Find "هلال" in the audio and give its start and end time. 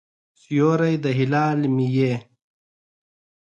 1.19-1.59